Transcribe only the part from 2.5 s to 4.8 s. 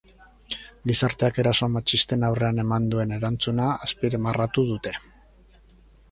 eman duen erantzuna azpimarratu